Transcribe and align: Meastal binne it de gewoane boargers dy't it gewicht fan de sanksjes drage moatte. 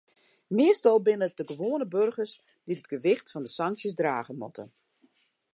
Meastal 0.57 0.97
binne 1.05 1.27
it 1.29 1.37
de 1.39 1.45
gewoane 1.49 1.87
boargers 1.93 2.33
dy't 2.65 2.81
it 2.81 2.89
gewicht 2.93 3.31
fan 3.31 3.45
de 3.45 3.51
sanksjes 3.57 3.97
drage 3.99 4.33
moatte. 4.41 4.65